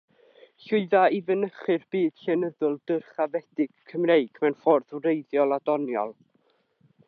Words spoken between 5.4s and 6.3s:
a doniol.